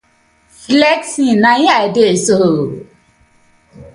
Flexing 0.61 1.31
na 1.41 1.51
it 1.63 1.71
I 1.81 1.85
dey 1.95 2.13
so 2.25 2.35
ooo. 2.51 2.67